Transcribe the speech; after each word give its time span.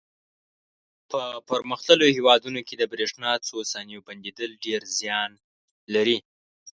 په 1.11 1.21
پرمختللو 1.49 2.05
هېوادونو 2.17 2.59
کې 2.67 2.75
د 2.77 2.83
برېښنا 2.91 3.31
څو 3.47 3.57
ثانیو 3.71 4.05
بندېدل 4.07 4.51
ډېر 4.65 4.81
زیان 4.99 5.31
لري. 5.95 6.17